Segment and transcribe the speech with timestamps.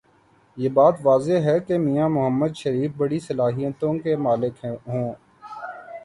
[0.57, 5.13] یہ بات واضح ہے کہ میاں محمد شریف بڑی صلاحیتوں کے مالک ہوں۔